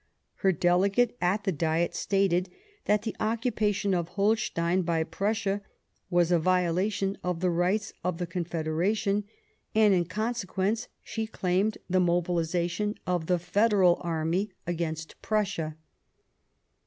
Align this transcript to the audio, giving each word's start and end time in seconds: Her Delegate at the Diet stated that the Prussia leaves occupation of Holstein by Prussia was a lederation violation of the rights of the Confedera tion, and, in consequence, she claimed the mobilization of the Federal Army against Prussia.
Her 0.37 0.51
Delegate 0.51 1.15
at 1.21 1.43
the 1.43 1.51
Diet 1.51 1.93
stated 1.93 2.49
that 2.85 3.03
the 3.03 3.11
Prussia 3.11 3.23
leaves 3.23 3.35
occupation 3.37 3.93
of 3.93 4.07
Holstein 4.07 4.81
by 4.81 5.03
Prussia 5.03 5.61
was 6.09 6.31
a 6.31 6.39
lederation 6.39 6.43
violation 6.43 7.17
of 7.23 7.39
the 7.39 7.51
rights 7.51 7.93
of 8.03 8.17
the 8.17 8.25
Confedera 8.25 8.97
tion, 8.97 9.25
and, 9.75 9.93
in 9.93 10.05
consequence, 10.05 10.87
she 11.03 11.27
claimed 11.27 11.77
the 11.87 11.99
mobilization 11.99 12.95
of 13.05 13.27
the 13.27 13.37
Federal 13.37 13.99
Army 14.01 14.49
against 14.65 15.21
Prussia. 15.21 15.77